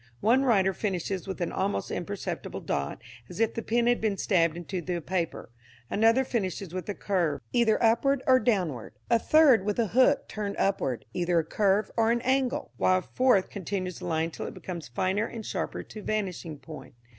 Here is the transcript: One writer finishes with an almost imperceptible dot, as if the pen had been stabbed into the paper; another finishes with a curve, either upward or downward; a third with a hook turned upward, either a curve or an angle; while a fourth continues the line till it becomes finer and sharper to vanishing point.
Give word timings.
One 0.21 0.41
writer 0.43 0.73
finishes 0.73 1.27
with 1.27 1.41
an 1.41 1.51
almost 1.51 1.91
imperceptible 1.91 2.61
dot, 2.61 2.99
as 3.29 3.39
if 3.39 3.53
the 3.53 3.61
pen 3.61 3.85
had 3.85 4.01
been 4.01 4.17
stabbed 4.17 4.57
into 4.57 4.81
the 4.81 4.99
paper; 4.99 5.51
another 5.91 6.23
finishes 6.23 6.73
with 6.73 6.89
a 6.89 6.95
curve, 6.95 7.39
either 7.53 7.77
upward 7.83 8.23
or 8.25 8.39
downward; 8.39 8.93
a 9.11 9.19
third 9.19 9.63
with 9.63 9.77
a 9.77 9.89
hook 9.89 10.27
turned 10.27 10.55
upward, 10.57 11.05
either 11.13 11.37
a 11.37 11.43
curve 11.45 11.91
or 11.95 12.09
an 12.09 12.21
angle; 12.23 12.71
while 12.77 12.97
a 12.97 13.01
fourth 13.03 13.51
continues 13.51 13.99
the 13.99 14.07
line 14.07 14.31
till 14.31 14.47
it 14.47 14.55
becomes 14.55 14.87
finer 14.87 15.27
and 15.27 15.45
sharper 15.45 15.83
to 15.83 16.01
vanishing 16.01 16.57
point. 16.57 16.95